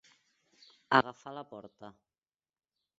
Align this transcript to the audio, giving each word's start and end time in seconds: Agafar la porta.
Agafar 1.01 1.37
la 1.37 1.45
porta. 1.53 1.95